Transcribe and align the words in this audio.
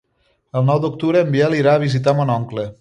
El 0.61 0.65
nou 0.69 0.79
d'octubre 0.85 1.23
en 1.27 1.31
Biel 1.37 1.55
irà 1.61 1.77
a 1.81 1.85
visitar 1.87 2.19
mon 2.23 2.37
oncle. 2.41 2.69